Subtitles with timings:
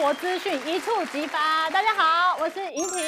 [0.00, 1.68] 活资讯一触即发。
[1.68, 2.98] 大家好，我是莹婷。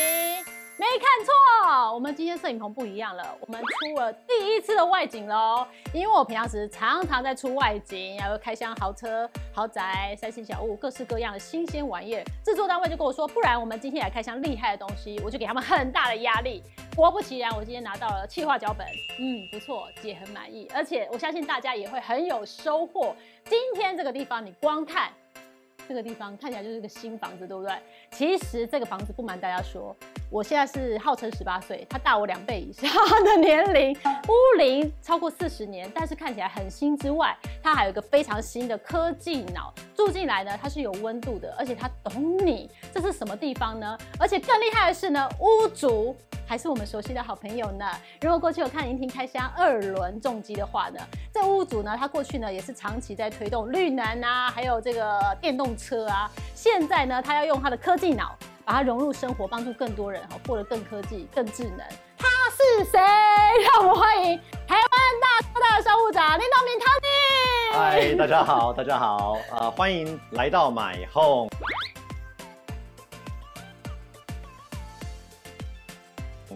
[0.76, 5.66] 没看错，我们今天摄影棚不一样了，我们出了第一次的外景喽。
[5.94, 12.22] 因为我平常时常常在出外景，然后开箱豪车、豪宅、三星小物，各式各样的新鲜玩意儿。
[12.44, 16.62] 制作单位就跟我说，不然我们今天来开箱厉害的东西，我就给他们很大的压力。
[16.94, 18.86] 果不其然，我今天拿到了企划脚本，
[19.18, 23.16] 嗯，不错，姐很满意，而且我相信大家也会很有收获。
[23.46, 25.10] 今天这个地方，你光看。
[25.92, 27.74] 这个地方看起来就是个新房子，对不对？
[28.12, 29.96] 其实这个房子不瞒大家说，
[30.30, 32.90] 我现在是号称十八岁，他大我两倍以上
[33.24, 33.96] 的年龄，
[34.28, 39.72] 屋龄超过四十年，但是看起来很新之外，它还有一个非常新的科技脑。
[39.96, 42.70] 住进来呢，它是有温度的，而且它懂你。
[42.92, 43.96] 这是什么地方呢？
[44.18, 46.14] 而且更厉害的是呢，屋主
[46.46, 47.86] 还是我们熟悉的好朋友呢。
[48.20, 51.00] 如果过去有看银婷开箱二轮重机的话呢，
[51.32, 56.30] 这屋主呢，他过去呢也是长期在推动绿能啊，还有这个电动车啊。
[56.54, 61.86] 现在呢，他要用他的科技脑把它融入生活，帮助更多人哈，过得更科技、更智能。
[62.18, 62.98] 他是谁？
[62.98, 64.36] 让我们欢迎
[64.66, 64.84] 台湾
[65.20, 67.78] 大哥大的商务长林道明 Tony。
[67.78, 71.48] 嗨，大家好，大家好，啊，欢迎来到买 home。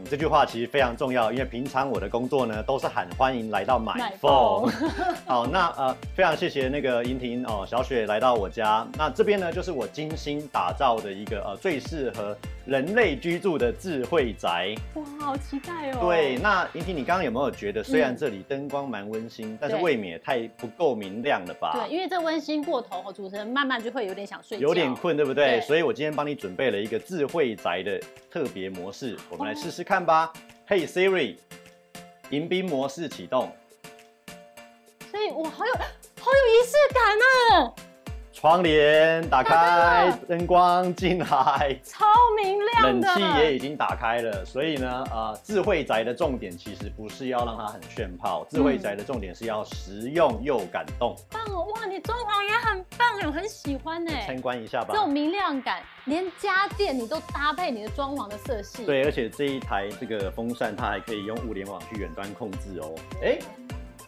[0.08, 4.72] 这句话其实非常重要，因为平常我的工作呢都是喊欢迎来到买 phone。
[5.26, 14.74] 好，那呃非常谢谢那个莹婷哦，小雪来到我家，那这边呢就是我精心打造的一个呃最适合人类居住的智慧宅。
[14.94, 15.98] 哇，好期待哦！
[16.02, 21.72] 对，那莹婷你刚刚有没有觉得，虽然这里灯光蛮温馨，但是未免也太不够明亮了吧？
[21.74, 25.60] 对，因为这温馨过头，主持人慢慢就会有点想睡觉，有点困，对不对？
[25.62, 28.00] 所以我今天帮你准备了一个智慧宅的
[28.36, 29.96] 特别模式，我们来试试看。
[29.96, 30.30] 看吧，
[30.66, 31.38] 嘿 Siri，
[32.28, 33.50] 迎宾模式启动。
[35.10, 37.85] 所以，我好有好有仪式感呢。
[38.38, 42.04] 窗帘打开，灯光进来， 超
[42.36, 43.08] 明亮的。
[43.08, 51.16] 冷气也已经打开了，所以呢，呃，智慧宅的重点其实不是要让它很炫炮，智慧宅的重点是要实用又感动。
[51.30, 54.12] 棒哦，哇，你装潢也很棒，我很喜欢呢。
[54.26, 54.88] 参观一下吧。
[54.92, 58.84] 这种明亮感，连家电你都搭配你的装潢的色系。
[58.84, 62.94] 对，而且这一台这个风扇，它还可以用物联网去远端控制哦。
[63.22, 63.38] 哎，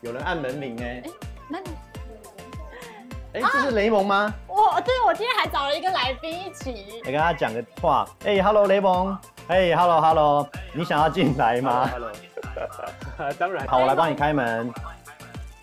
[0.02, 1.02] 有人按门铃哎。
[1.02, 1.10] 哎，
[1.48, 1.58] 那。
[3.34, 4.34] 哎，这是雷蒙吗？
[4.46, 8.08] 我对我今天还找了一个来宾一起，来跟他讲个话。
[8.24, 9.16] 哎，Hello，雷蒙。
[9.48, 12.10] 哎，Hello，Hello，你想要进来吗？Hello，
[13.38, 13.66] 当然。
[13.66, 14.72] 好，我来帮你开门。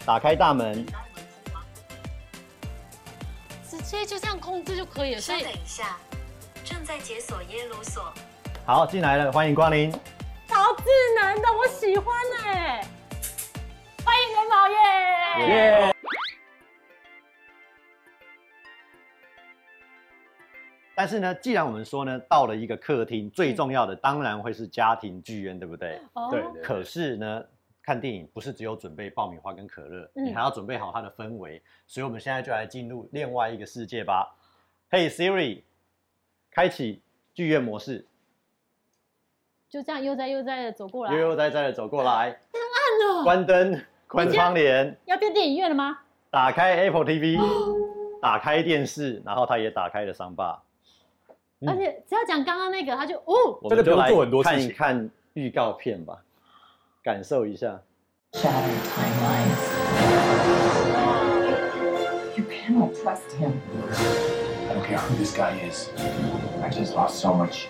[0.05, 0.85] 打开大门。
[3.67, 5.21] 直接就这样控制就可以了。
[5.21, 5.97] 稍等一下，
[6.63, 8.13] 正在解锁耶鲁锁。
[8.65, 9.91] 好，进来了，欢迎光临。
[10.47, 10.83] 超智
[11.19, 12.85] 能的，我喜欢哎。
[14.03, 14.71] 欢迎雷蒙
[15.49, 15.95] 耶。
[20.95, 25.99] 但是呢，既然我们说呢，到了一个客厅，最重要的当然会是家庭剧院，对不对？
[26.31, 26.61] 对。
[26.61, 27.43] 可是呢，
[27.83, 31.61] 看电影不是只有准备爆米花跟可乐，你还要准备好它的氛围。
[31.85, 34.35] 所以，我们现在就来进入另外一个世界吧。
[34.89, 35.63] Hey Siri，
[36.49, 37.01] 开启
[37.33, 38.07] 剧院模式。
[39.67, 41.13] 就这样悠哉悠哉的走过来。
[41.13, 42.31] 悠悠哉哉的走过来。
[42.51, 43.23] 灯暗了。
[43.23, 44.97] 关灯，关窗帘。
[45.05, 45.99] 要变电影院了吗？
[46.29, 47.37] 打开 Apple TV，
[48.21, 50.61] 打开电视，然后它也打开了商霸。
[51.65, 56.17] 而且只要讲刚刚那个，他就哦，这个不用做很多看一看预告片吧，
[57.03, 57.81] 感受一下。
[58.33, 59.63] Shattered timelines.
[62.35, 63.53] You cannot trust him.
[64.67, 65.89] I don't care who this guy is.
[66.61, 67.67] I just lost so much.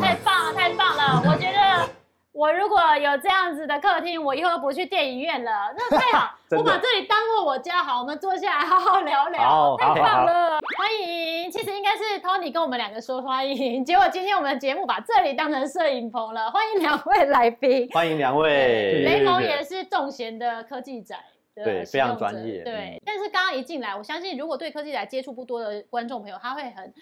[0.00, 1.22] 太棒了，太棒了！
[1.26, 1.99] 我觉得。
[2.32, 6.36] 我如果有这样子的客厅，我以后不去电影院了，那 太好。
[6.50, 9.76] 我把这里当做我家，好，我们坐下来好好聊聊。
[9.78, 11.50] 太棒了，欢迎。
[11.50, 16.50] 其实应该是 Tony 跟我们两个说欢迎，结果今天我们的节目把这里当成摄影棚了。
[16.50, 19.02] 欢迎两位来宾，欢迎两位。
[19.02, 21.16] 雷蒙也是众贤的科技仔，
[21.54, 22.62] 对，非常专业。
[22.62, 26.94] 对，但是刚刚一进来，我相信如果对科技仔接触不多的观众朋友，他会很。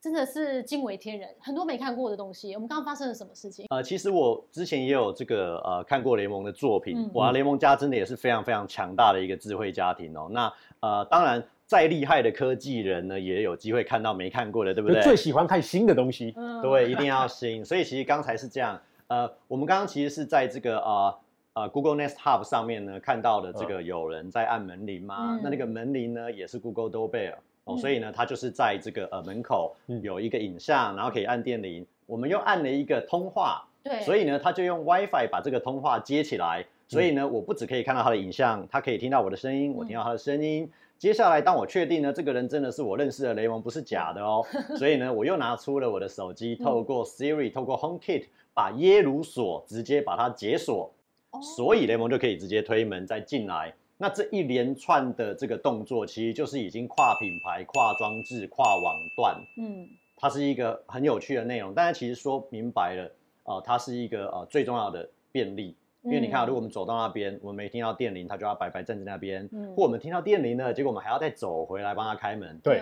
[0.00, 2.54] 真的是惊为天人，很多没看过的东西。
[2.54, 3.66] 我们刚刚发生了什么事情？
[3.70, 10.28] 呃，其实我之前也有这个呃看过联盟的作品，哇，联盟家真的也是非常非常强大的一个智慧家庭哦。
[10.30, 15.02] 那呃，当然再厉害的科技人呢，也有机会看到没看过的，对不对？
[15.02, 17.64] 最喜欢看新的东西，对，一定要新。
[17.64, 21.18] 所以其实刚才是这样，呃，我们刚刚其实是在这个呃
[21.54, 27.34] 呃 Google Nest Hub 上面呢看到的这个有人在按门铃嘛，那那个门铃呢也是 Google Doorbell。
[27.68, 31.86] 哦，所以呢，它就是在这个呃门口有一个影像，然后可以按电铃。
[32.06, 36.64] 我们又按了一个通话，对，所以呢，它就用 WiFi 把这个通话接起来。
[36.88, 40.70] 所以呢，我不只可以看到它的影像，它可以听到我的声音，我听到它的声音。
[40.98, 44.42] 接下来当我确定呢，这个人真的是我认识的雷蒙，不是假的哦，
[44.78, 48.24] 所以呢，我又拿出了我的手机，透过 Siri，透过 HomeKit，
[48.54, 50.90] 把耶鲁锁直接把它解锁，
[51.30, 53.74] 哦所以雷蒙就可以直接推门再进来。
[53.98, 59.86] 那这一连串的这个动作，其实就是已经跨品牌、跨装置、跨网段，嗯
[60.16, 61.74] 它是一个很有趣的内容。
[61.74, 63.10] 但是其实说明白了，
[63.44, 65.76] 呃，它是一个呃最重要的便利。
[66.04, 72.58] 因为你看如果我们走到那边，我们没听到电铃，他就要白白站在那边；嗯或我们听到电铃了，结果我们还要再走回来帮他开门。
[72.62, 72.78] 对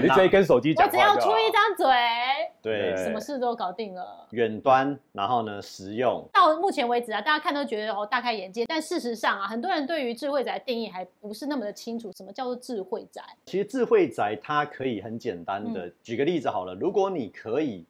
[0.00, 1.86] 你直接跟手机讲我只要出一张嘴，
[2.62, 4.26] 对，什么事都搞定了。
[4.30, 6.26] 远端，然后呢，实用。
[6.32, 13.22] 到目前为止啊，大家看都觉得哦大开眼界，但事实上啊，很多人对于智慧宅的定义还不是那么的清楚，什么叫做智慧宅？
[13.46, 17.84] 其实智慧宅它可以很简单的，嗯举个例子好了，如果你可以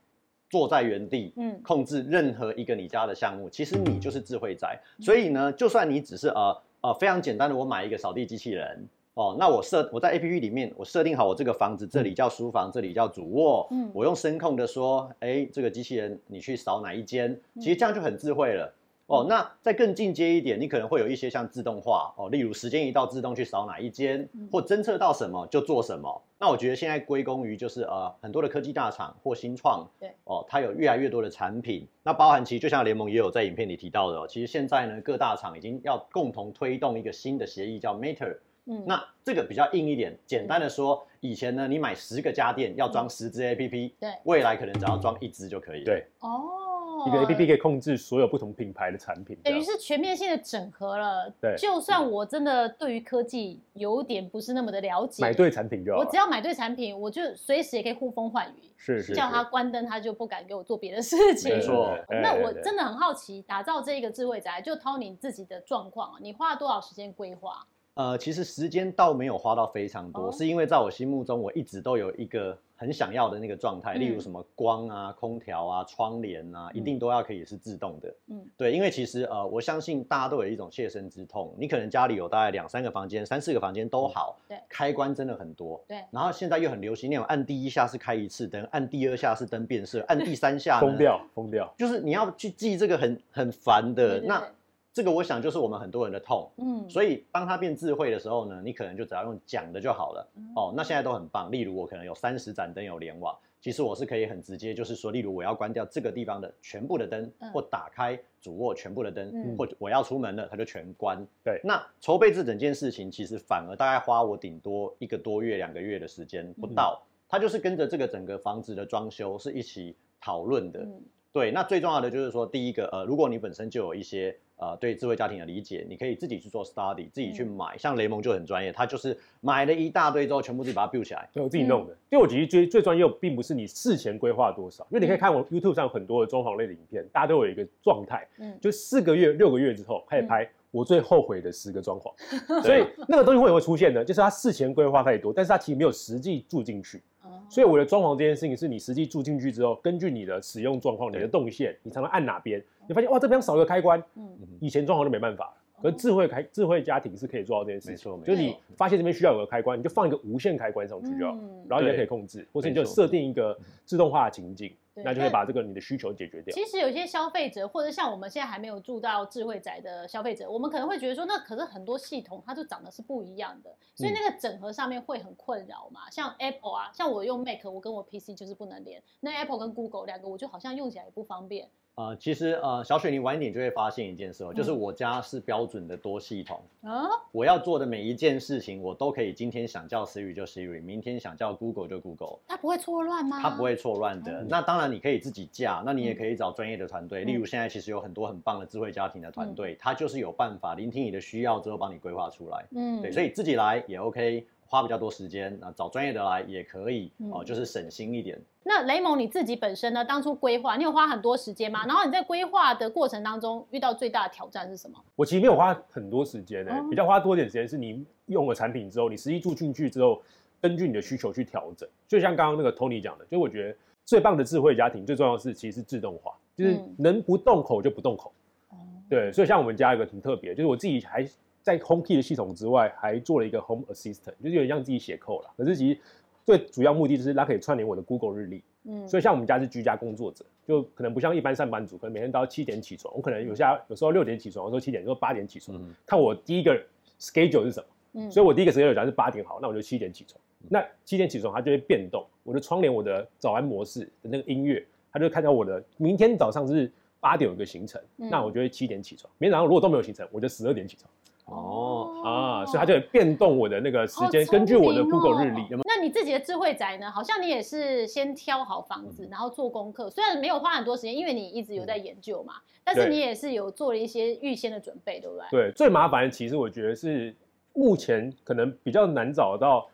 [0.50, 4.78] 坐在原地，嗯控制任何一个你家的项目，其实你就是智慧宅。
[5.00, 8.88] 所以呢，就算你只是呃呃非常简单的，我买一个扫地机器人。
[9.14, 13.68] 哦，那我设我在 A P P 里面，我设定好我这个房子，这里叫书房，这里叫主卧。
[13.70, 17.38] 嗯我用声控的说，哎，这个机器人你去扫哪一间？
[17.60, 18.72] 其实这样就很智慧了。
[19.08, 26.22] 哦，那再更进阶一点，你可能会有一些像自动化哦，例如时间一到自动去扫哪一间，或侦测到什么就做什么。
[26.38, 31.86] 那我觉得现在归功于就是呃很多的科技大厂或新创，对哦，它有越来越多的产品。
[32.02, 38.38] 那包含其实就像联盟也有在影片里提到的哦，其实现在呢各大厂已经要共同推动一个新的协议叫 Matter。
[38.66, 45.84] 嗯，那这个比较硬一点，简单的说，以前呢你买十个家电要装十支 APP，对未来可能只要装一支就可以了。
[45.84, 51.32] 对，哦，一个 A P P 可以控制所有不同品牌的产品，等于是全面性的整合了。
[51.40, 56.16] 对就算我真的对于科技有点不是那么的了解，买对产品就好我只。
[56.16, 61.52] 要买对产品，我就随时也可以呼风唤雨，是是，叫是他关灯，他就不敢给我做别的事情。
[61.52, 67.66] 没错那我真的很好奇，打造这个智慧宅，就掏你自己的状况，你花了多少时间规划？
[67.94, 78.14] 呃，其实时间倒没有花到非常多，哦是因为在我心目中，我一直都有一个很想要的那个状态，嗯例如什么光啊、空调啊、窗帘啊，一定都要可以是自动的。
[78.28, 85.78] 嗯对，因为其实呃，我相信大家都有一种切身之痛，你可能家里有大概两三个房间、三四个房间都好，对开关真的很多。
[85.86, 94.18] 对然后现在又很流行那种按第一下是开一次灯，按第二下是灯变色，按第三下呢 疯掉疯掉，就是你要去记这个很很烦的。
[94.22, 94.54] 那对对对
[94.92, 96.50] 这个我想就是我们很多人的痛。
[96.56, 100.28] 嗯，所以当它变智慧的时候呢，你可能就只要用讲的就好了。
[100.36, 101.50] 嗯哦，那现在都很棒。
[101.50, 111.26] 例如我可能有三十盏灯有联网，其实我是可以很直接，就是说，例如我要关掉这个地方的全部的灯，嗯或打开主卧全部的灯，嗯或者我要出门了，它就全关。
[111.42, 117.02] 对那筹备这整件事情，其实反而大概花我顶多一个多月、两个月的时间不到。
[117.28, 120.80] 它就是跟着这个整个房子的装修是一起讨论的。
[120.80, 121.00] 嗯
[121.32, 127.76] 对，那最重要的就是说，第一个，呃，如果你本身就有一些呃对智慧家庭的理解，你可以自己去做 study，自己去嗯买。
[127.76, 131.28] 像雷蒙就很专业，他就是买了一大堆之后，全部自己把它 build 起来。
[131.32, 131.92] 对我自己弄的。
[132.10, 142.12] 因为我其实最最专业，并不是你事前规划多少，因为你可以看我 YouTube 上很多的装潢类的影片，大家都有一个状态，嗯就四个月、六个月之后开始拍我最后悔的十个装潢，
[142.64, 144.04] 所以那个东西会不会出现呢？
[144.04, 146.98] 就是他事前规划太多，但是他其实没有实际住进去。
[147.22, 152.60] 哦所以我的装潢这件事情是你实际住进去之后，根据你的使用状况、你的对动线，你才能按哪边。
[152.88, 154.26] 你发现哇，这边少个开关，嗯
[154.58, 155.52] 以前装潢就没办法了。
[155.82, 166.54] 可是智慧开智慧家庭是可以做到这件事情，没错就是你错发现这边需要有个开关，你就放一个无线开关上去就好，嗯然后你就可以控制，或者你就设定一个自动化的情境，对那就会把这个你的需求解决掉。
[166.54, 176.10] 其实有些消费者，或者像我们现在还没有住到智慧宅的消费者，我们可能会觉得说，那可是很多系统它就长得是不一样的，所以嗯那个整合上面会很困扰嘛。
[176.10, 181.70] 像 Apple 啊，像我用 Mac，我跟我 PC 就是不能连，那 Apple 跟 Google 两个，我就好像用起来也不方便。
[181.94, 192.38] 呃，其实呃，小雪你晚一点就会发现一件事哦，就是嗯我家是标准的多系统，啊，我要做的每一件事情，我都可以今天想叫 Siri 就 Siri，明天想叫 Google 就 Google。
[192.48, 193.38] 它不会错乱吗？
[193.42, 194.40] 它不会错乱的。
[194.40, 197.24] 嗯那当然，你可以自己架，那你也嗯可以找专业的团队。
[197.24, 202.64] 嗯例如现在其实有很多很棒的智慧家庭的团队，它就是有办法聆听你的需要之后帮你规划出来。
[202.70, 208.40] 嗯，对，所以自己来也 OK，花比较多时间，那找专业的来也可以嗯哦，就是省心一点。
[208.64, 211.84] 那雷蒙你自己本身呢，当初规划，你有花很多时间吗？
[211.86, 214.98] 然后你在规划的过程当中遇到最大的挑战是什么？
[215.14, 220.22] 我其实没有花很多时间呢、哦比较花多一点时间是你用了产品之后，你实际住进去之后，
[220.58, 221.86] 根据你的需求去调整。
[222.08, 223.76] 就像刚刚那个 Tony 讲的，就我觉得
[224.06, 228.32] 最棒的智慧家庭最重要的是其实是自动化，就是嗯能不动口就不动口。
[228.70, 228.76] 哦，
[229.10, 231.28] 对，所以像我们家有一个挺特别，就是我自己还
[231.62, 235.50] 在 HomeKey 的系统之外，还做了一个 Home Assistant，就是有点像自己写扣了。
[235.56, 235.98] 可是其实
[236.44, 238.62] 最主要目的就是它可以串联我的 Google 日历。
[238.84, 243.14] 嗯，所以像我们家是居家工作者，就可能不像一般上班族，可能每天都要七点起床。
[243.14, 246.76] 我可能有下有时候六点起床，有时候七点，有时候八点起床，嗯，看我第一个
[247.20, 247.86] schedule 是什么。
[248.14, 250.38] 嗯所以我第一个 schedule 讲是八点好，那我就七点起床。
[250.68, 252.26] 那七点起床，它就会变动。
[252.42, 256.90] 我的窗帘，我的早安模式的那个音乐，它就会看到我的明天早上是
[257.20, 259.32] 八点有个行程，嗯那我就会七点起床。
[259.38, 261.08] 明天早上如果都没有行程，我就十二点起床
[261.46, 265.66] 哦，啊，所以它就会变动我的那个时间，根据我的 Google 哦日历。
[265.84, 267.10] 那你自己的智慧宅呢？
[267.10, 270.08] 好像你也是先挑好房嗯子，然后做功课。
[270.08, 275.44] 虽然没有花很多时间，因为你一直有在研究嘛，但是你也是有做了一些预先的准备，对不对？
[275.50, 277.34] 对，最麻烦的其实我觉得是
[277.74, 279.86] 目前可能比较难找到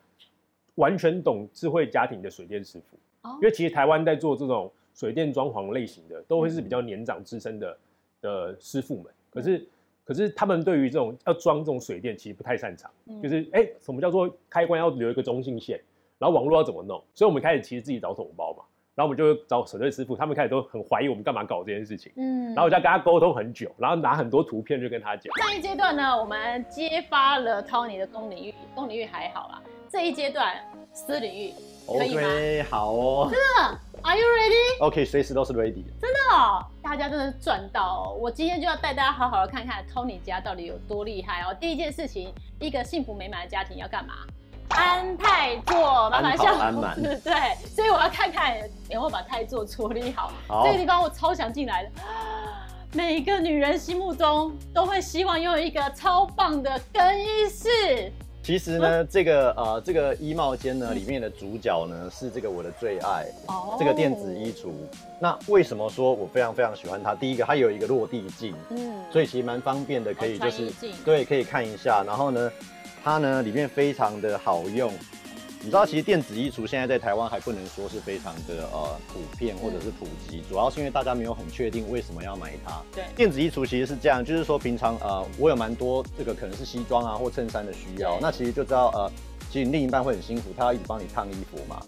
[0.77, 7.79] 完全懂智慧家庭的水电师傅，哦因为其实台湾在做这种水电装潢类型的，都会是比较年长资深的
[8.21, 9.67] 的师傅们，可是。
[10.09, 15.79] 可是他们对于这种要装这种水电其实不太擅长，嗯就是哎、什么叫做开关要留一个中性线，
[16.19, 25.31] 然后网络要怎么弄，所以我们开始其实自己找桶包嘛，然后我们就会找水电师傅，他们开始都很怀疑我们干嘛搞这件事情，嗯然后我就要跟他沟通很久，然后拿很多图片就跟他讲。
[25.37, 29.63] 上一阶段呢，我们揭发了 Tony 的公领域，公领域还好啦。
[29.91, 30.55] 这一阶段
[30.93, 31.55] 私领域
[31.87, 32.23] 可以吗
[32.71, 35.83] 好哦真的？Are you ready？，OK，随时都是 ready。
[36.01, 38.19] 真的哦，大家真的是赚到哦！
[38.21, 41.57] 我今天就要带大家好好的看看 Tony 家到底有多厉害哦。
[41.59, 44.15] 第一件事情，一个幸福美满的家庭要干嘛？
[44.69, 48.59] 安泰座，麻烦安好像安满 对，所以我要看看
[48.91, 50.31] 有没有把泰座处理好。
[50.47, 51.91] 好这个地方我超想进来的。
[52.93, 58.13] 每一个女人心目中都会希望拥有一个超棒的更衣室。
[58.43, 64.71] 其实呢，这个呃，这个衣帽间呢，里面的主角呢是这个我的最爱，哦这个电子衣橱。
[65.21, 67.15] 那为什么说我非常非常喜欢它？
[67.15, 70.73] 第一个，它有一个落地镜，嗯，所以其实蛮方便的，可以哦就是
[71.05, 72.03] 对，可以看一下。
[72.07, 72.51] 然后呢，
[73.05, 74.91] 它呢里面非常的好用。
[75.61, 82.81] 你知道，其实电子衣橱现在在台湾还不能说是非常的呃普遍或者是普及，主要是因为大家没有很确定为什么要买它。
[82.95, 89.11] 对电子衣橱其实是这样，就是说平常呃我有蛮多这个可能是西装啊或衬衫的需要，那其实就知道呃，
[89.51, 91.83] 其实你另一半会很辛苦，他要一直帮你烫衣服嘛。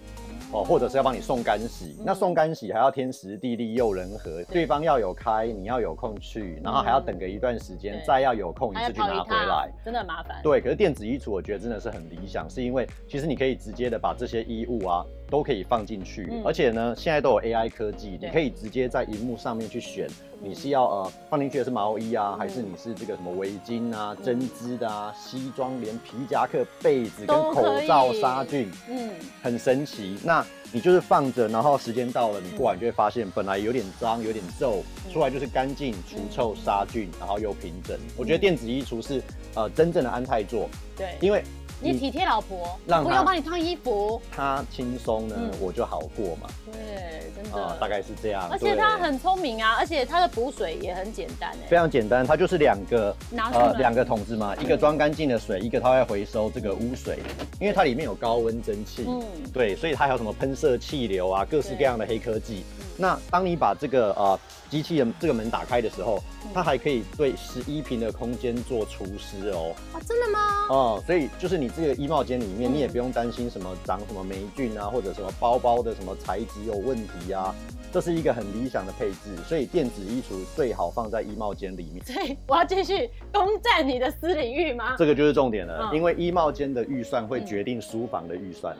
[0.52, 4.70] 哦，或者是要帮你送干洗，那送干洗还要天时地利又人和，对。
[4.70, 10.40] 方要有开，你要有空去，然后还要等个一段时间，再要有空一次去拿回来。，真的很麻烦。
[10.44, 16.42] 对，可是电子衣橱我觉得真的是很理想，是因为其实你可以直接的把这些衣物啊都可以放进去，嗯。
[16.44, 20.08] 而且呢现在都有 AI 科技，你可以直接在荧幕上面去选，
[20.42, 22.38] 你是要呃放进去的是毛衣啊，嗯。
[22.38, 28.70] 还是你是这个什么围巾啊、针织的啊、西装，连皮夹克、被子跟口罩、杀菌。
[28.88, 29.10] 嗯，
[29.42, 30.18] 很神奇。
[30.24, 35.12] 那你就是放着，然后时间到了，你过来就会发现，本来有点脏、有点皱，嗯。
[35.12, 37.98] 出来就是干净、除臭、杀菌，然后又平整。
[38.16, 39.20] 我觉得电子衣橱是
[39.54, 41.42] 呃真正的安泰座，对，因为
[41.82, 46.48] 你体贴老婆，让不用帮你烫衣服，它轻松呢嗯，我就好过嘛。
[46.70, 48.48] 对，真啊、的，大概是这样。
[48.50, 48.76] 而且对。
[48.76, 57.18] 它很聪明啊，而且它的补水也很简单非哎，常简单，它就是两个拿出两个桶子嘛，一个装干净的水，一个它会回收这个污水，
[57.58, 59.22] 因为它里面有高温蒸汽，嗯。
[59.52, 62.62] 对，所以它还有什么喷射气流啊，各式各样的黑科技。
[62.78, 62.79] 嗯。
[63.00, 64.38] 那当你把这个呃
[64.68, 69.74] 机器人这个门打开的时候，嗯它还可以对十一平的空间做除湿哦。
[69.94, 70.38] 啊，真的吗？
[70.68, 77.54] 哦，所以就是你这个衣帽间里面，嗯你也不用担心什么长什么霉菌啊，或者什么包包的什么材质有问题啊。
[77.92, 82.04] 这是一个很理想的配置，所以电子衣橱最好放在衣帽间里面。
[82.06, 84.94] 所以我要继续攻占你的私领域吗？
[84.96, 88.76] 这个就是重点了，嗯因为衣帽间的预算会决定书房的预算。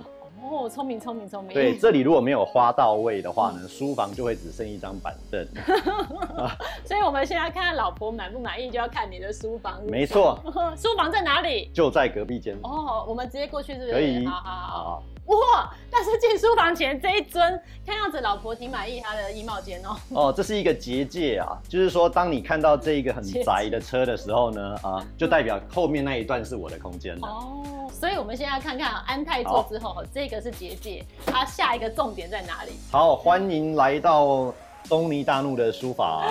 [0.51, 1.55] 哦，聪明聪明聪明。
[1.55, 5.47] 对，这里如果没有花到位的话呢，书房就会只剩一张板凳。
[6.85, 9.81] 所以我们现在看看老婆满不满意，就要看你的书房。
[9.87, 10.39] 没错，
[10.77, 11.71] 书房在哪里？
[11.73, 12.59] 就在隔壁间。
[12.63, 13.93] 哦，我们直接过去是不是？
[13.93, 14.77] 可以好好好。
[14.77, 15.71] 啊，哇！
[15.89, 19.97] 但是进书房前这一尊，看样子老婆挺满意她的衣帽间哦。
[20.09, 27.29] 哦，这是一个结界啊，就是说，当你看到这一个很宅的车的时候呢，啊，就代表后面那一段是我的空间了。
[27.29, 27.63] 哦，
[28.01, 32.73] 所以我们现在看看啊安泰座之后，这个是结界，它下一个重点在哪里？
[32.91, 34.55] 好，欢迎来到
[34.89, 36.23] 东尼大怒的书房，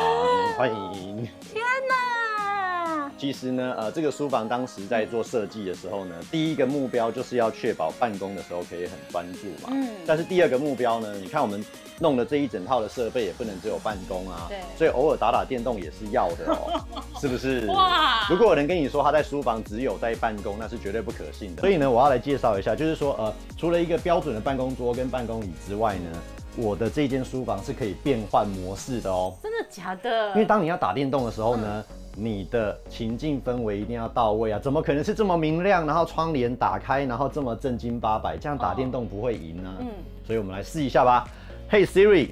[0.57, 1.17] 欢迎。
[1.53, 3.11] 天哪！
[3.19, 9.69] 其实呢，呃，这个书房当时在做设计的时候呢，第一个目标就是要确保办公的时候可以很专注嘛。
[9.69, 11.63] 嗯但是第二个目标呢，你看我们
[11.99, 16.81] 弄的这一整套的设备也不能只有办公啊，对所以偶尔打打电动也是要的哦，
[17.19, 17.67] 是不是？
[17.71, 21.61] 哇如果有人跟你说他在书房只有在办公，那是绝对不可信的。
[21.61, 26.19] 所以呢，我要来介绍一下，就是说，呃，除了一个标准的办公桌跟办公椅之外呢，
[26.55, 29.33] 我的这间书房是可以变换模式的哦。
[29.43, 30.29] 真的假的？
[30.29, 31.83] 因为当你要打电动的时候呢，
[32.15, 34.59] 你的情境氛围一定要到位啊！
[34.59, 38.37] 怎么可能是这么明亮，然后窗帘打开，然后这么正经八百？
[38.37, 39.87] 这样打电动不会赢呢、嗯，
[40.25, 41.27] 所以我们来试一下吧。
[41.71, 42.29] Hey Siri，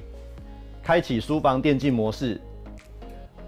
[0.81, 2.41] 开启书房电竞模式。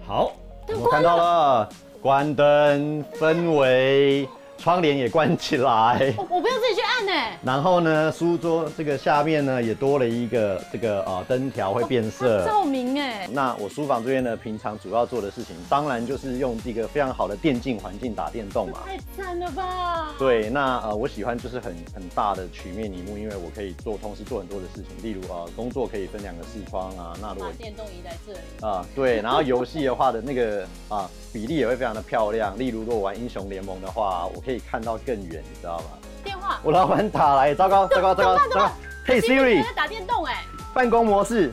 [0.06, 0.30] 好，
[0.68, 1.68] 我看到了，
[2.00, 6.14] 关灯，氛围，窗帘也关起来。
[6.16, 12.44] 我我不用自己去按呢、然后呢，书桌这个下面呢也多了一个这个呃灯条会变色。
[12.46, 18.80] 照明哎、那我书房这边呢，平常主要做的事情，当然就是用这个非常好的电竞环境打电动嘛。
[18.84, 20.14] 太赞了吧！
[20.18, 32.58] 对，那呃，我喜欢就是很很大的曲面荧幕，因为我可以做同时做很多的事情，例如呃，工作可以分两个视窗啊，那如果电动移在这里，啊、对，然后游戏的话的那个啊、比例也会非常的漂亮。
[32.58, 35.84] 例如，如果玩英雄联盟的话，我可以看到更远，你知道吗？
[36.20, 36.58] 电话。
[36.62, 38.70] 我老板打来，糟糕， 糟糕，糟糕，糟糕
[39.06, 41.52] ！！Hey Siri，在打电动哎、办公模式。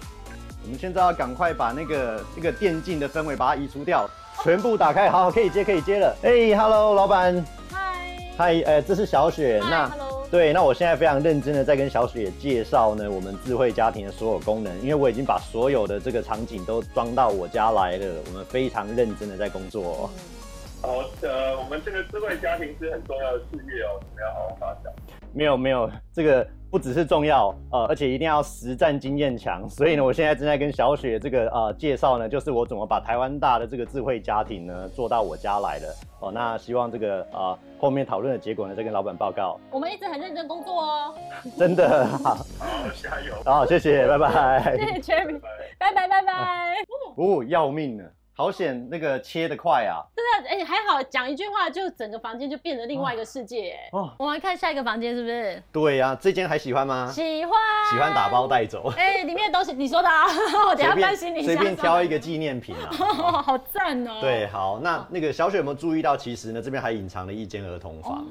[0.63, 4.09] 我们现在要赶快把那个那个电竞的氛围把它移除掉，
[4.43, 6.13] 全部打开，好，可以接，可以接了。
[6.23, 9.61] 哎、h e l l o 老板，嗨，嗨，呃，这是小雪。
[9.63, 20.09] 嗨那，Hello，对，那我现在非常认真的在跟小雪介绍呢，我们智慧家庭的所有功能，因为我已经把所有的这个场景都装到我家来了，我们非常认真的在工作、哦。
[20.81, 24.93] 好的，我们这个智慧家庭是很重要的事业哦，我们要好好发展。
[25.33, 29.69] 没有没有，这个不只是重要，呃，而且一定要实战经验强。
[29.69, 35.93] 所以呢，我现在正在跟小雪这个呃介绍呢，就是我怎么把台湾大的这个智慧家庭呢做到我家来的。
[36.19, 39.59] 哦，那希望这个呃后面讨论的结果呢，再跟老板报告。
[39.69, 41.13] 我们一直很认真工作哦。
[41.57, 42.45] 真的好，好，
[43.01, 43.33] 加油！
[43.43, 44.77] 好，谢谢，拜拜。
[44.77, 45.39] 谢谢 Cherry，
[45.77, 46.75] 拜拜拜拜拜。
[47.17, 48.03] 哦，要命了，
[48.37, 49.97] 好险那个切的快啊！
[50.15, 53.89] 对啊，哎、还好讲一句话，就整个房间就变成另外一个世界哎。
[53.93, 55.63] 哦，我们来看下一个房间是不是？
[55.71, 57.09] 对呀、这间还喜欢吗？
[57.11, 57.53] 喜欢，
[57.91, 60.27] 喜欢打包带走，哎、里面的东西你说的啊，
[60.69, 62.17] 我等下搬行李箱随便挑一个。
[62.17, 62.89] 个纪念品啊。
[62.99, 64.19] 哦， 好赞哦！
[64.21, 68.19] 对，好，那那个小雪有没有注意到，其实呢这边还隐藏了一间儿童房。
[68.19, 68.25] 哦，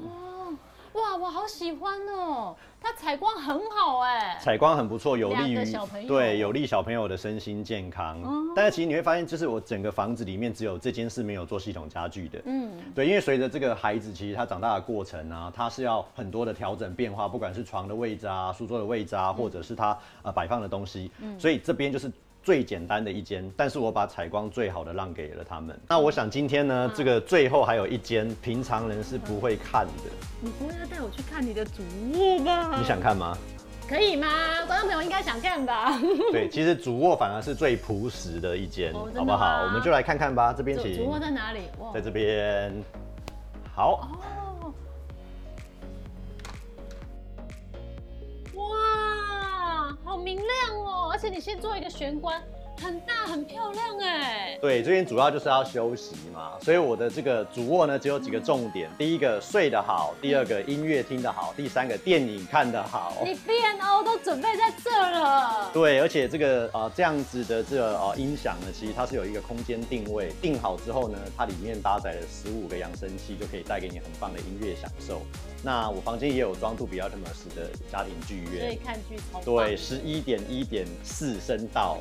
[0.97, 4.37] 哇，我好喜欢哦，它采光很好哎。
[4.41, 8.21] 采光很不错，有利于小朋友对有利小朋友的身心健康。
[8.23, 12.41] 哦但是其实你会发现，就是我整个房子里面只有这间是没有做系统家具的。
[12.45, 21.11] 嗯，对，因为随着这个孩子其实他长大的过程啊，他是要很多的调整变化，不管是床的位置啊、书桌的位置啊，或者是他呃摆放的东西。
[21.19, 22.11] 嗯所以这边就是。
[22.47, 25.77] 最简单的一间，但是我把采光最好的让给了他们。
[25.89, 31.83] 那我想今天呢，这个最后还有一间平常人是不会看的，你不会要带我去看你的主
[32.13, 32.73] 卧吧？
[32.79, 33.37] 你想看吗？
[33.85, 34.29] 可以吗？
[34.65, 35.99] 观众朋友应该想看吧？
[36.31, 39.63] 对，其实主卧反而是最朴实的一间，哦好不好？
[39.63, 40.53] 我们就来看看吧。
[40.53, 41.59] 这边主请主卧在哪里？
[41.79, 42.73] 哇在这边。
[43.75, 44.07] 好，哦，
[50.27, 51.09] 明亮哦！
[51.09, 52.43] 而且你先做一个玄关，
[52.81, 54.16] 很大很漂亮哎。
[54.59, 63.13] 对，最近主要就是要休息嘛，所以我的这个主卧呢，只有几个重点：第一个睡得好，第二个音乐听得好，第三个电影看得好。
[63.23, 65.69] 你 B N O 都准备在这了。
[65.71, 75.21] 对，而且这个呃这样子的这个呃音响呢，其实它是有一个空间定位，定好之后呢，它里面搭载了十五个扬声器，就可以带给你很棒的音乐享受。
[75.63, 81.99] 那我房间也有装杜比 Atmos 的家庭剧院所以院，看剧超对，十一点一点四声道。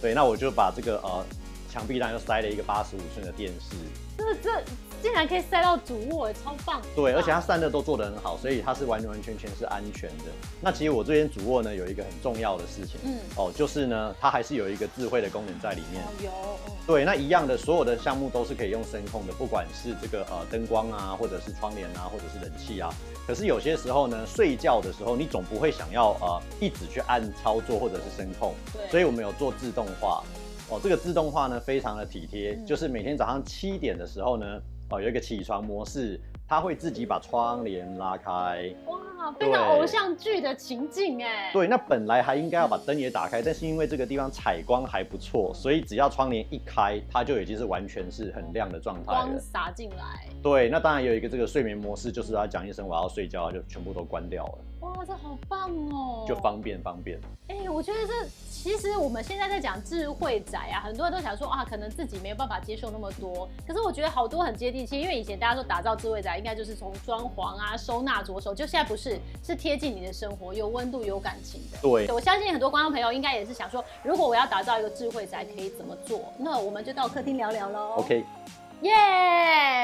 [0.00, 1.24] 对，那我就把这个呃
[1.72, 3.74] 墙壁上又塞了一个八十五寸的电视，
[4.18, 4.62] 这这
[5.02, 6.82] 竟然可以塞到主卧，超棒。
[6.94, 10.26] 对，而且它散热都做得很好，所以它是完完全全是安全的。
[10.60, 16.04] 那其实我这边主卧呢有一个很重要的事情，嗯哦，就是呢它还是有一个智慧的功能在里面。
[16.04, 16.30] 哦有，
[16.68, 22.92] 嗯对，那一样的，所有的项目都是可以用声控的，不管是这个呃灯光啊，或者是窗帘啊，或者是冷气啊。
[23.26, 30.22] 可是有些时候呢，睡觉的时候你总不会想要呃一直去按操作或者是声控，对所以我们有做自动化。
[30.72, 34.58] 哦，这个自动化呢非常的体贴，嗯就是每天早上七点的时候呢，
[34.88, 38.74] 哦有一个起床模式，它会自己把窗帘拉开。
[38.86, 38.96] 哇，
[39.32, 41.50] 非常偶像剧的情境哎。
[41.52, 49.26] 对，那本来还应该要把灯也打开，但是因为这个地方采光还不错，所以只要窗帘一开，它就已经是完全是很亮的状态了。
[49.26, 56.24] 光洒进来，对，那当然有一个这个睡眠模式，就是要讲一声我要睡觉，它就全部都关掉了，哇，这好棒哦！
[56.26, 57.20] 就方便方便。
[57.48, 58.12] 哎、我觉得这
[58.50, 63.46] 其实我们现在在讲智慧宅啊，很多人都想说啊，可能自己没有办法接受那么多。
[63.66, 69.11] 可是我觉得好多很接地气，因为以前大家说打造智慧宅应该就是从装潢啊、收纳着手，就现在不是，
[69.42, 71.78] 是贴近你的生活，有温度、有感情的。
[71.80, 76.32] 对我相信很多观众朋友应该也是想说，如果我要打造一个智慧宅，可以怎么做？
[76.38, 77.96] 那我们就到客厅聊聊喽。
[77.98, 78.24] ，OK，
[78.82, 78.90] 耶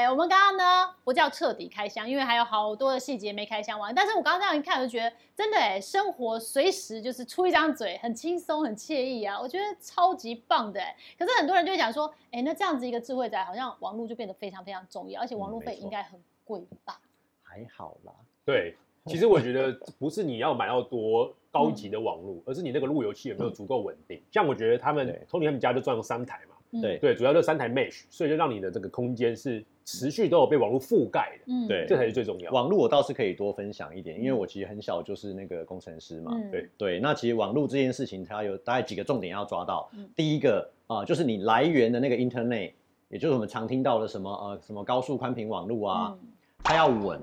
[0.09, 3.93] 我们刚刚呢不叫彻底开箱，因为还有好多的细节没开箱完。
[3.95, 10.95] 但是我刚刚这样一看，我就觉得真的哎，生活随时就是出一张嘴，很轻松，很惬意啊，我觉得超级棒的哎。
[11.17, 16.99] 可是很多人就会讲说，哎，那这样子一个智慧宅，好像网络就变得非常非常重要，而且网络费应该很贵吧？
[17.43, 18.11] 还好啦。
[18.45, 24.21] 对，其实我觉得不是你要买到多高级的网络，而是你那个路由器有没有足够稳定。
[24.31, 32.55] 像我觉得他们对 Tony 他们家就装了三台嘛，嗯对对，主要就三台 Mesh，所以就让你的这个空间是持续都有被网络覆盖的，嗯对这才是最重要的。
[32.55, 36.31] 网络我倒是可以多分享一点，因为我其实很小就是那个工程师嘛。
[36.35, 39.89] 嗯对对，那其实网络这件事情，它有大概几个重点要抓到。
[39.93, 42.73] 嗯第一个啊、呃就是你来源的那个 Internet，
[43.09, 46.27] 也就是我们常听到的什么呃什么高速宽频网络啊，嗯
[46.63, 47.19] 它要稳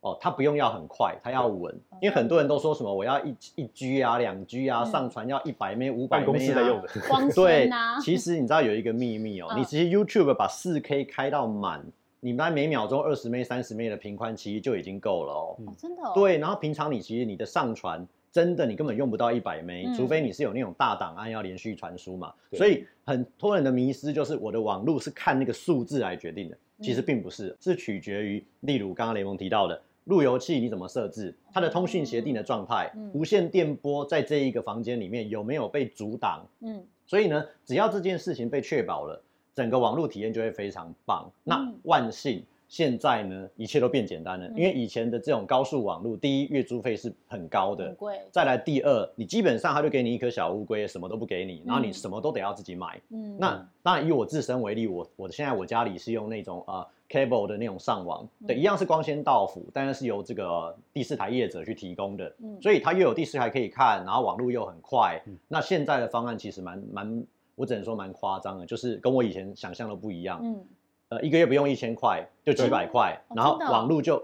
[0.00, 1.74] 哦，它不用要很快，它要稳。
[2.00, 11.84] 因为很多人都说什么我要一一 G 啊、两 G 啊，嗯上传要一百 M、五百办 M 公室在用的， 光对纤啊，，其实你知道有一个秘密哦，嗯你其实 YouTube 把四 K 开到满，
[12.20, 15.56] 你大概每秒钟二十 M、三十 M 的频宽，其实就已经够了哦。
[15.66, 22.32] 哦真的哦，对，然后平常你其实你的上传真的你根本用不到一百 M，、嗯除非你是有那种大档案要连续传输嘛。
[22.50, 29.78] 对所以很多人的迷思就是我的网路是看那个数字来决定的，其实嗯并不是，是取决于例如刚刚雷蒙提到的。
[30.10, 31.34] 路由器你怎么设置？
[31.50, 36.44] 它的通讯协定的状态，嗯无线电波在这一个房间里面有没有被阻挡？
[36.60, 39.22] 嗯所以呢，只要这件事情被确保了，
[39.54, 41.30] 整个网络体验就会非常棒。
[41.42, 53.00] 那嗯万幸现在呢，一切都变简单了，嗯因为以前的这种高速网络，第一月租费是很高的，贵，再来第二，你基本上他就给你一颗小乌龟，什么都不给你，然后你嗯什么都得要自己买。
[53.10, 65.20] 嗯那当然以我自身为例，我我现在我家里是用那种呃 cable 的那种上网，对，嗯一样是光纤到府，但是是由这个呃第四台业者去提供的，嗯所以它又有第四台可以看，然后网络又很快。
[65.26, 70.40] 嗯那现在的方案其实蛮蛮，我只能说蛮夸张的，就是跟我以前想象的不一样。
[70.42, 70.64] 嗯
[71.10, 74.22] 呃，一个月不用一千块，就几百块，然后网络就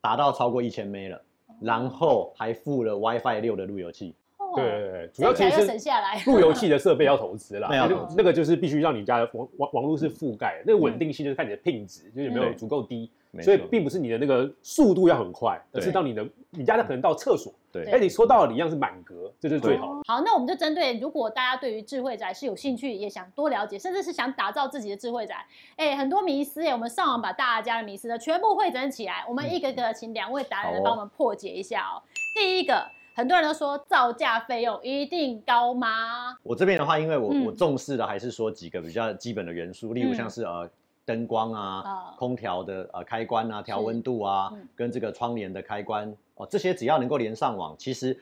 [0.00, 1.22] 达到超过一千 M 了，
[1.60, 4.12] 然后还附了 WiFi 六的路由器。
[4.56, 17.84] 哦对对对，主要听起来又其实是省下来， 路由器的设备要投资啦，没有那就那个就是必须让你家的网网网络是覆盖的，那个稳定性就是看你的品质，就是有没有嗯足够低，所以并不是你的那个速度要很快，而是到你的你家的可能到厕所，对。
[17.90, 19.94] 哎，你说到了一样是满格，这就是最好。
[19.94, 20.00] 的。
[20.06, 25.34] 好，那我们就针对如果大家对于智慧宅是有兴趣，也想多了解，甚至是想打造自己的智慧宅，
[25.76, 32.02] 哎，很多迷思哎，我们上网把大家的迷思呢全部汇整起来，我们一个个请两位达人帮我们破解一下哦。
[32.34, 36.36] 第一个，很多人都说造价费用一定高吗？
[36.42, 37.46] 我这边的话，因为我、嗯。
[37.46, 40.14] 我重视的还是说几个比较基本的元素，例如嗯。
[40.14, 40.68] 像是呃
[41.06, 42.14] 灯光啊、啊。
[42.18, 44.68] 空调的呃开关啊、调温度啊，嗯。
[44.76, 48.14] 跟这个窗帘的开关哦，这些只要能够连上网，其实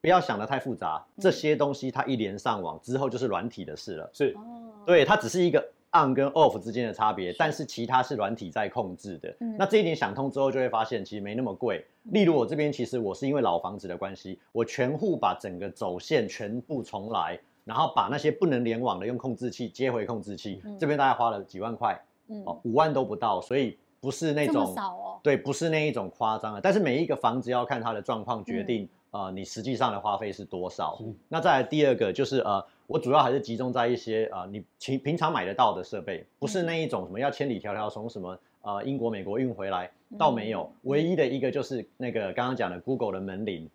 [0.00, 1.22] 不要想的太复杂，嗯。
[1.22, 4.10] 这些东西它一连上网之后就是软体的事了。
[4.12, 4.34] 是。
[4.36, 4.42] 哦，
[4.84, 9.34] 对，它只是一个 on 跟 off 之间的差别，但是其他是软体在控制的。
[9.40, 9.56] 嗯。
[9.56, 11.84] 那这一点想通之后，就会发现其实没那么贵。
[12.04, 22.42] 例如我这边，其实我是因为老房子的关系，我全户把整个走线全部重来，然后把那些不能联网的用控制器接回控制器，嗯这边大概花了几万块嗯。
[22.44, 30.98] 哦，五万都不到，所以不是那种少哦，对，不是那一种夸张的，但是每一个房子要看它的状况决定，嗯呃，你实际上的花费是多少。
[31.28, 40.68] 那再来第二个就是呃，我主要还是集中在一些呃你平平常买得到的设备，不是那一种什么要千里迢迢从什么呃英国、美国运回来，倒没有。
[40.82, 43.70] 唯一的一个就是那个刚刚讲的 Google 的门铃。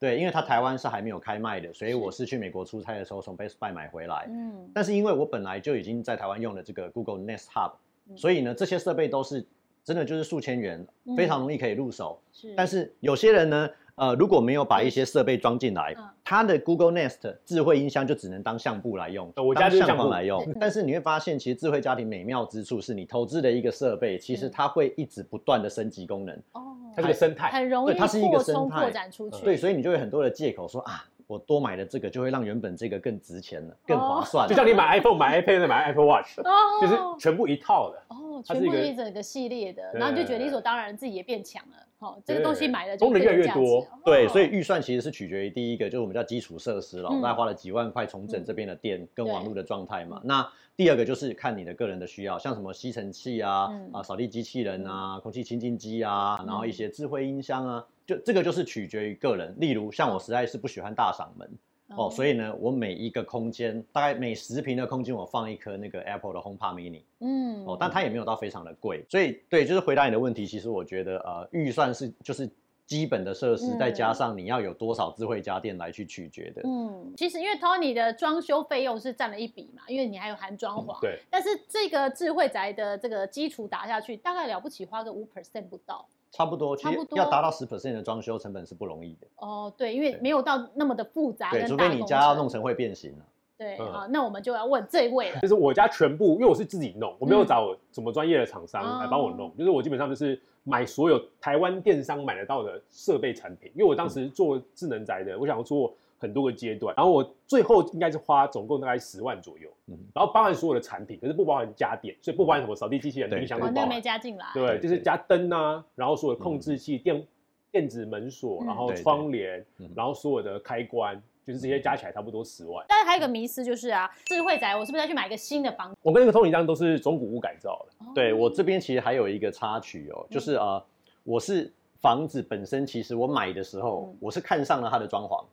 [0.00, 4.26] 对，因为它台湾是还没有开卖的，所以我是去美国出差的时候从 Best Buy 买回来。
[4.30, 7.72] 嗯但是因为我本来就已经在台湾用了这个 Google Nest Hub，、
[8.08, 9.44] 嗯所以呢，这些设备都是
[9.84, 12.18] 真的就是数千元，嗯非常容易可以入手。
[12.32, 13.68] 是，但是有些人呢，
[13.98, 20.46] 呃，如果没有把一些设备装进来，嗯它的 Google Nest 智慧音箱就只能当相簿来用，哦我家当就相簿来用。
[20.60, 26.36] 但是你会发现，其实智慧家庭美妙之处是你投资的一个设备，其实嗯它会一直不断的升级功能。
[26.52, 34.48] 哦，它这个生态，很容易它是一个扩充生态扩展出去，对，所以你就会很多的借口说啊，我多买了这个就会让原本这个更值钱了，更划算了。
[34.50, 38.02] 就像你买 iPhone、买 iPad、买 Apple Watch，哦，就是全部一套的。
[38.08, 43.86] 哦，全部一整个系列的，然后你就觉得理所当然自己也变强了，哦，这个东西买了功能越来越多哦。
[44.04, 48.44] 对，所以预算其实是取决于第一个，就是我们叫基础设施了，嗯大概花了几万块重整嗯。
[48.44, 50.20] 这边的电跟网络的状态嘛。
[50.24, 53.90] 那第二个就是看你的个人的需要，像什么吸尘器啊、嗯。
[53.92, 56.72] 啊扫地机器人啊、空气清净机啊，然后一嗯。
[56.72, 59.52] 些智慧音箱啊，就这个就是取决于个人。
[59.58, 61.50] 例如像我实在是不喜欢大嗓门。
[61.96, 72.48] 哦，所以以呢，我每一个空间大概每十平的空间，我放一颗那个 Apple 的 HomePod Mini 嗯哦，但它也没有到非常的贵，所以对，就是回答你的问题，其实我觉得呃，预算是就是
[72.86, 76.62] 基本的设施，嗯再加上你要有多少智慧家电来去取决的。
[76.64, 86.06] 嗯，其实因为 Tony 的装修费用是占了一笔嘛，因为你还有含装潢，对，但是这个智慧宅的这个基础打下去，大概了不起花个五 percent 不到。
[86.30, 89.26] 差不多，其实差不多要达到十 percent 的装修成本是不容易的。
[89.36, 93.24] 哦，对，因为没有到那么的复杂对，除非你家要弄成会变形了。
[93.56, 95.40] 对，嗯好，那我们就要问这位了。
[95.40, 103.72] 就是我家全部，因为我是自己弄，我没有嗯找什么专业的厂商来帮我弄，就是我基本上就是买所有台湾电商买得到的设备产品。
[103.74, 109.96] 因为我当时做智能宅的，我想要做很多个阶段，然后我最后应该是花总共大概十万左右，嗯。
[110.14, 114.02] 然后包含所有的产品，可是不包含家电，所以不包含什么扫地机器人、对冰箱哦，那个没不包含。
[114.02, 114.46] 加进来。
[114.52, 117.26] 对，就是加灯啊，然后所有的控制器、电
[117.70, 118.66] 电子门锁，嗯。
[118.66, 122.84] 然后窗帘嗯，然后所有的开关，就是这些加起来差不多十万。
[122.88, 125.96] 但是还有一个迷思就是啊，智慧宅我是不是要去买一个新的房子？
[126.02, 128.06] 我跟那个通灵一样，都是中古屋改造的。
[128.14, 130.82] 对我这边其实还有一个插曲哦，就是呃，
[131.22, 135.44] 我是房子本身，其实我买的时候嗯，我是看上了它的装潢，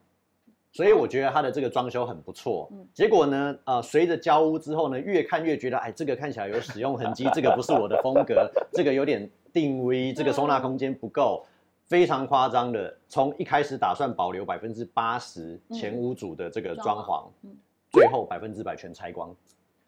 [0.76, 2.86] 所以我觉得它的这个装修很不错嗯。
[2.92, 11.46] 结果呢，呃，随着交屋之后呢，越看越觉得，哎，这个看起来有使用痕迹， 这个不是我的风格， 这个有点定位，这个收纳空间不够。
[11.88, 17.56] 非常夸张的，从一开始打算保留百分之八十前屋主的这个装潢，嗯
[17.92, 19.34] 最后百分之百全拆光，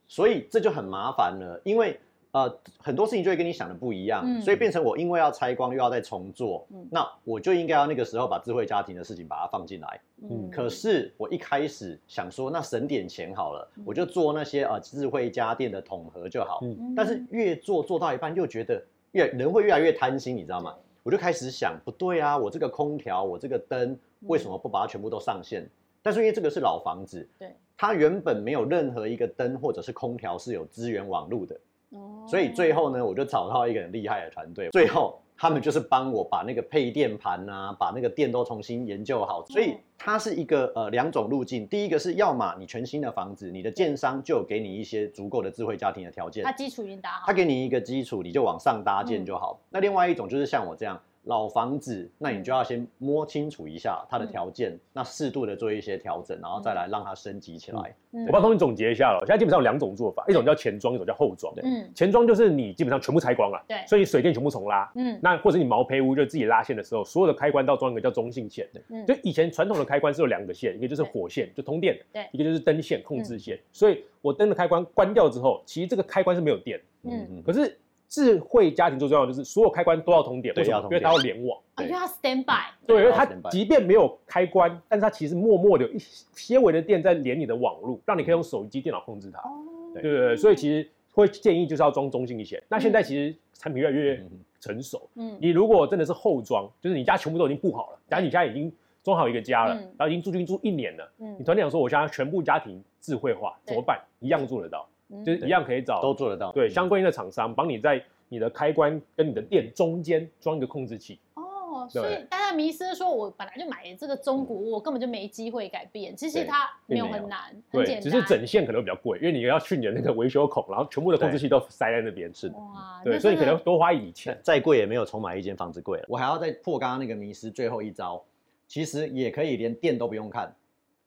[0.07, 1.99] 所以这就很麻烦了，因为
[2.33, 10.01] 呃很多事情就会跟你想的不一样，嗯所以变成我因为要拆光又要再重做，嗯那我就应该要那个时候把智慧家庭的事情把它放进来。
[10.23, 16.61] 嗯可是我一开始想说，那省点钱好了，嗯我就做那些呃智慧家电的统合就好。
[16.63, 20.75] 嗯但是越做做到一半，又觉得越人会越来越贪心，你知道吗？
[21.05, 25.67] 我就开始想，不对啊，我这个空调，我这个灯，为什么不把它全部都上线？
[26.03, 31.59] 但是因为这个是老房子，对，它原本没有任何一个灯或者是空调是有资源网路的，
[31.91, 39.45] 哦所以最后呢，我就找到一个很厉害的团队，最后他们就是帮我把那个配电盘啊，把那个电都重新研究好。
[39.47, 49.61] 所以它是一个呃两种路径，第一个是要么你全新的房子，你的建商就有给你一些足够的智慧家庭的条件它，基础已经打好，他给你一个基础，你就往上搭建就嗯好。
[49.71, 57.95] 那另外一种就是像我这样老房子，那你就要先摸清楚一下它的条件，那适度的做一些调整，然后再来让它升级起来。
[58.13, 61.53] 嗯我帮同你总结一下了，现在基本上有两种做法，一种叫前装，一种叫后装。
[61.63, 64.91] 嗯前装就是你基本上全部拆光了，对所以水电全部重拉。
[64.95, 68.67] 嗯那或者你毛坯屋就自己拉线的时候，所有的开关都装一个叫中性线。
[68.89, 73.61] 嗯就以前传统的开关是有两个线，一个就是火线，就通电的；对一个就是灯线控制线。
[73.71, 76.85] 所以我灯的开关关掉之后，其实这个开关是没有电的。
[77.11, 77.79] 嗯，可是
[78.09, 80.83] 智慧家庭最重要的就是所有开关都要通电，为什么？
[80.85, 81.61] 因为它要联网。
[81.77, 89.39] 哦，因为它 stand by，对，因为它即便没有开关，但是它其实默默的有一些微的电在连你的网络，让你可以用手机、电脑控制它。
[89.41, 89.53] 哦，
[89.93, 92.63] 对对对，所以其实会建议就是要装中性一些。
[92.69, 95.37] 那现在其实产品越来越嗯成熟，嗯。
[95.39, 98.73] 你如果真的是后装，就是你家全部都已经布好了，假如你家已经
[99.05, 99.83] 装好一个家了，嗯。
[99.99, 101.37] 然后已经住进住一年了，嗯。
[101.39, 104.01] 你团队长说我现在全部家庭智慧化，怎么办？
[104.21, 104.95] 一样做得到，嗯
[105.25, 106.53] 就是一样可以找都做得到。
[106.53, 111.19] 对相关的厂商帮你在你的开关跟你的电中间装一个控制器。
[111.35, 116.17] 哦，所以大家迷失说，我本来就买这个中古，我根本就没机会改变。
[116.17, 117.39] 其实它没有很难，
[117.71, 118.03] 很对，简单。
[118.03, 122.31] 只是整线可能比较贵，因为你要去你的那个维修孔，然后全部的控制器都塞在那边。
[122.35, 124.39] 是的，哇，对，所以你可能多花一笔钱。
[124.43, 126.07] 再贵也没有重买一间房子贵了。
[126.09, 128.23] 我还要再破刚刚那个迷失最后一招，
[128.67, 130.55] 其实也可以连电都不用看。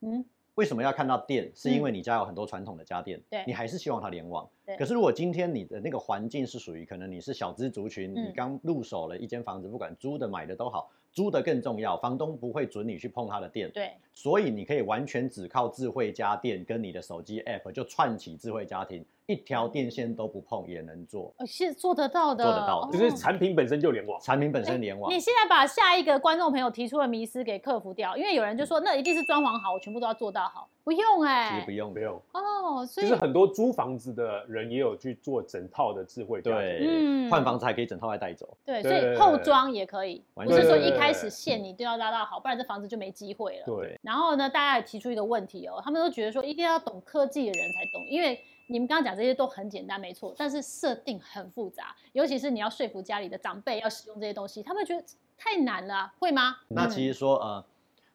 [0.01, 0.25] 嗯
[0.61, 1.51] 为什么要看到电？
[1.55, 3.43] 是因为你家有很多传统的家电，对。
[3.47, 4.75] 你还是希望它联网对。
[4.77, 8.27] 可是如果今天你的那个环境是属于可能你是小资族群，嗯。
[8.27, 24.21] 你刚入手了一间房子，不管租的买的都好，租的更重要，房东不会准你去碰他的电，对，所以你可以完全只靠智慧家电跟你的手机 app 就串起智慧家庭，一条电线都不碰也能做，哦是做得到的，做得到的就是哦产品本身就联网。
[24.21, 25.19] 产品本身联网你。
[25.19, 36.59] 现在把下一个观众朋友提出的迷思给克服掉，因为有人就说那一定是装潢好，我全部都要做到好，不用哎、其实不用，不用，哦，所以就是很多租房子的人也有去做整套的智慧家庭。
[36.59, 38.57] 对，嗯换房子还可以整套来带走。
[38.65, 43.65] 对，所以后装也可以，不是说一开始线你都要拉到好，不然这房子就没机会了。
[43.65, 55.03] 对，然后呢，大家也提出一个问题哦，他们都觉得说一定要懂科技的人才懂，因为你们刚刚讲这些都很简单，没错，但是设定很复杂，尤其是你要说服家里的长辈要使用这些东西，他们觉得
[55.37, 56.57] 太难了啊，会吗？
[56.67, 57.65] 那其实说呃，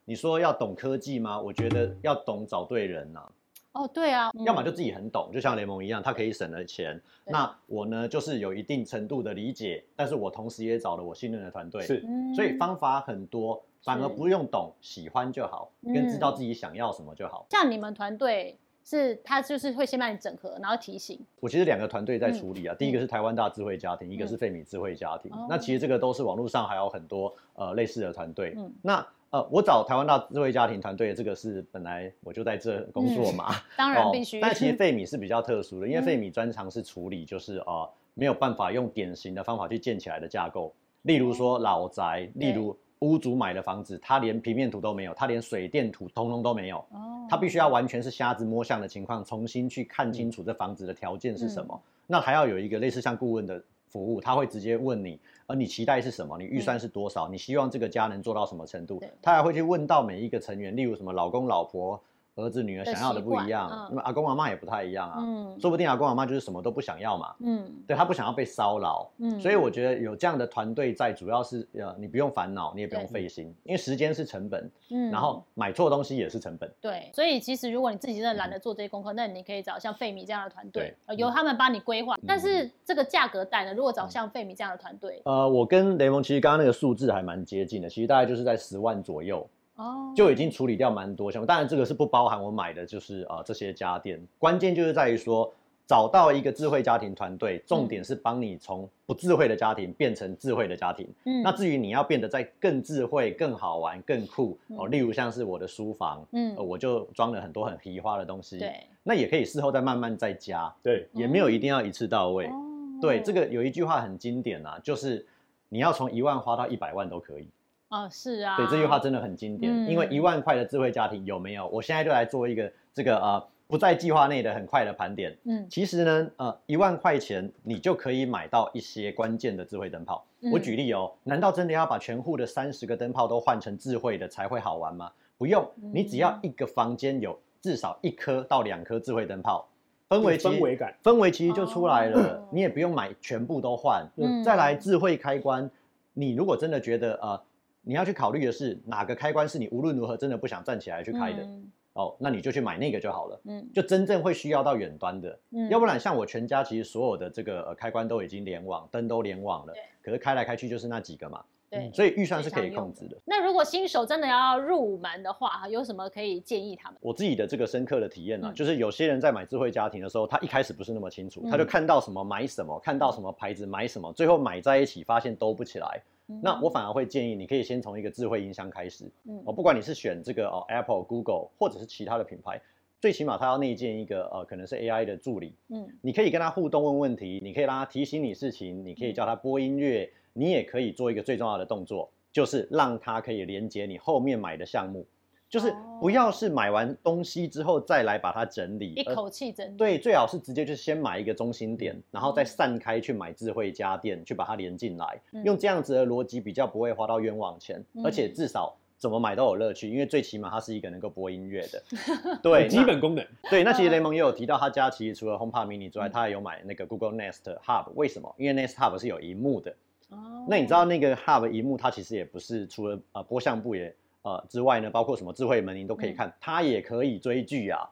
[0.04, 1.40] 你说要懂科技吗？
[1.40, 3.26] 我觉得要懂找对人呐、
[3.76, 6.98] 哦，对啊，嗯要么就自己很懂，就像联盟一样，他可以省了钱。
[7.26, 12.34] 那我呢，就是有一定程度的理解，但是我同时也找了我信任的团队，是嗯。
[12.34, 17.46] 所以方法很多，反而不用懂，喜欢就好，嗯跟知道自己想要什么就好。
[17.50, 25.30] 像你们团队是他就是会先帮你整合，然后提醒，我其实两个团队在处理啊，第一个是台湾大智慧家庭，一个是费米智慧家庭。
[25.48, 28.54] 那其实这个都是网络上还有很多呃类似的团队。
[28.56, 28.72] 嗯。
[28.82, 29.06] 那
[29.36, 34.40] 呃，我找台湾大智慧家庭团队，这个是本来我就在这工作嘛， 当然哦必须。
[34.40, 40.72] 但其实 费米是比较特殊的，因为嗯费米专长是处理就是呃没有办法用典型的方法去建起来的架构，
[41.02, 51.74] 例如说老宅，例如屋主买的房子，他连平面图都没有，他连水电图通通都没有，哦他必须要完全是瞎子摸象的情况，重新去看清楚这房子的条件是什么。
[51.74, 56.36] 嗯那还要有一个类似像顾问的服务，他会直接问你，呃，你期待是什么？
[56.38, 57.28] 你预算是多少？
[57.28, 59.00] 你希望这个家能做到什么程度？
[59.22, 62.02] 他还会去问到每一个成员，例如什么老公、老婆、
[62.36, 65.16] 儿子、女儿想要的不一习样那么阿公阿妈也不太一样啊。
[65.18, 65.58] 嗯。
[65.58, 67.64] 说不定阿公阿妈就是什么都不想要嘛，嗯。
[67.86, 69.40] 对他不想要被骚扰，嗯。
[69.40, 73.22] 所以我觉得有这样的团队在，主要是呃你不用烦恼，你也不用对。
[73.22, 75.10] 费心，因为时间是成本，嗯。
[75.10, 76.70] 然后买错东西也是成本。
[76.80, 82.14] 对，所以其实如果你自己真的懒得做这些功课，那你可以找像费米这样的团队由他们帮你规划。
[82.16, 91.46] 嗯但是这个价格带呢，如果找像费米这样的团队，呃，我跟雷蒙其实刚刚那个数字还蛮接近的，其实大概就是在十万左右，哦，就已经处理掉蛮多项目。
[91.46, 94.20] 当然这个是不包含我买的，就是呃这些家电。
[94.38, 95.52] 关键就是在于说。
[95.88, 101.08] 找到一个智慧家庭团队，重点是帮你从不智慧的家庭变成智慧的家庭。
[101.26, 112.46] 嗯那至于你要变得在更智慧、更好玩、更酷哦，嗯例如像是我的书房，嗯呃，我就装了很多很皮花的东西，对，那也可以事后再慢慢再加，对，也没有一定要一次到位。
[112.48, 112.52] 哦
[113.00, 115.24] 对，这个有一句话很经典啊，就是
[115.68, 117.48] 你要从一万花到一百万都可以。
[117.88, 121.68] 哦是啊，对，这句话真的很经典，嗯因为一万块的智慧家庭有没有？
[121.68, 125.36] 我现在就来做一个这个呃不在计划内的很快的盘点。
[125.44, 130.24] 嗯其实呢，呃，一万块钱你就可以买到一些关键的智慧灯泡。
[130.40, 135.10] 嗯我举例哦，难道真的要把全户的三十个灯泡都换成智慧的才会好玩吗？
[135.38, 139.68] 不用，嗯你只要一个房间有至少一颗到两颗智慧灯泡，
[140.08, 144.04] 氛围其实氛围感，氛围其实就出来了，哦你也不用买全部都换。
[144.16, 145.70] 嗯再来智慧开关，
[146.14, 147.42] 你如果真的觉得呃，
[147.88, 153.40] 你要去考虑的是哪个开关是你无论如何真的不想站起来去开的、嗯哦，那你就去买那个就好了。
[153.44, 163.16] 嗯就真正会需要到远端的，嗯要不然像我全家其实所有的这个呃开关都已经联网，灯都联网了对，可是开来开去就是那几个嘛，对，所以预算是可以控制的。
[163.24, 166.98] 那如果新手真的要入门的话，有什么可以建议他们？
[167.00, 176.02] 我自己的这个深刻的体验呢、啊嗯就是有些人在买智慧家庭的时候，他一开始不是那么清楚，嗯他就看到什么买什么，看到什么牌子买什么，最后买在一起发现都不起来。
[176.42, 179.42] 那我反而会建议你可以先从一个智慧音箱开始，嗯。
[179.44, 182.60] 哦，不管你是选这个哦 Apple、Google 或者是其他的品牌，
[183.00, 185.88] 最起码它要内建一个呃可能是 AI 的助理，嗯。
[186.00, 195.06] 你可以跟他互动问问题，你可以让他提醒你事情，你可以叫他播音乐，你也可以做一个最重要的动作，就是让他可以连接你后面买的项目，
[195.48, 199.76] 就是哦不要是买完东西之后再来把它整理，一口气整理。
[199.76, 205.44] 对，最好是直接就是先买一个中心点，然后再散开去买智慧家电，去把它连进来，嗯。
[205.44, 211.82] 用这样子的逻辑比较不会花到冤枉钱，嗯而且至少怎么买都有乐趣，因为最起码它是一个能够播音乐的，
[212.42, 213.62] 对，基本功能，那对。
[213.64, 216.10] 那其实雷蒙也有提到，他家其实除了 HomePod Mini 之外，嗯。
[216.10, 218.34] 他也有买那个 Google Nest Hub，为什么？
[218.38, 219.70] 因为 Nest Hub 是有荧幕的，
[220.10, 220.46] 哦。
[220.48, 223.94] 那你知道那个 Hub 荧幕它其实也不是除了呃播相簿也
[224.26, 226.16] 呃之外呢，包括什么智慧门铃都可以嗯。
[226.16, 227.88] 看，它也可以追剧啊，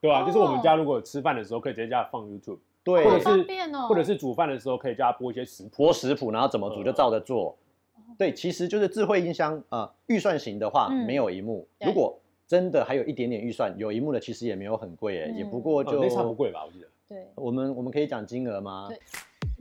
[0.00, 0.76] 对啊、就是我们家哦。
[0.78, 3.86] 如果吃饭的时候可以直接叫他放 YouTube，对，或者是好方便哦。
[3.88, 5.84] 或者是煮饭的时候可以叫它播一些食谱。
[5.84, 7.56] 播食谱，然后怎么煮就照着做。
[7.94, 7.98] 哦。
[8.18, 11.06] 对，其实就是智慧音箱呃，预算型的话嗯。
[11.06, 11.86] 没有荧幕，对。
[11.86, 12.18] 如果
[12.48, 16.86] 真的还有一点点预算，有一幕的其实也没有很贵哎，嗯也不过哦就那差不贵吧，我记得。
[17.08, 18.86] 对，我们我们可以讲金额吗？
[18.88, 18.98] 对？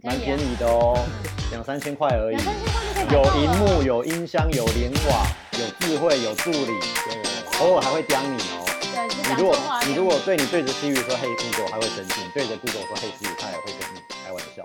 [0.02, 0.98] 可蛮以啊便宜的哦，
[1.52, 2.46] 两三千块而已两。
[2.46, 8.66] 三千块就可以买有到了荧幕，有音箱，有联网，有智慧，有助理，对，偶尔还会刁你哦。
[8.82, 9.58] 对，你如果。
[9.88, 14.64] 你如果对你对着 Siri 说 Hey Google，它会生气；你对着 Google 说 Hey Siri，它也会跟你开玩笑。